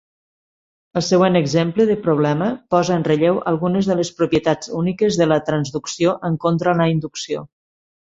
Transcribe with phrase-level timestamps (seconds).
[0.99, 5.37] El següent exemple de problema posa en relleu algunes de les propietats úniques de la
[5.51, 7.45] transducció en contra la inducció.